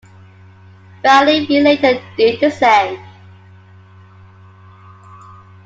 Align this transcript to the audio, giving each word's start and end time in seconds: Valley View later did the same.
Valley 1.03 1.45
View 1.45 1.61
later 1.61 2.01
did 2.17 2.39
the 2.39 2.49
same. 2.49 2.99